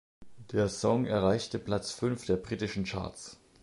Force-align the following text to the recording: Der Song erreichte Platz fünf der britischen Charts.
Der 0.51 0.67
Song 0.67 1.05
erreichte 1.05 1.59
Platz 1.59 1.91
fünf 1.91 2.25
der 2.25 2.37
britischen 2.37 2.85
Charts. 2.85 3.37